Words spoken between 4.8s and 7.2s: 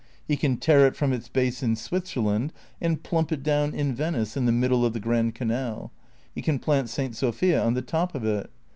of the Grand Canal; he can plant St.